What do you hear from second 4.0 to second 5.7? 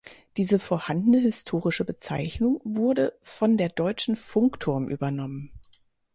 Funkturm übernommen.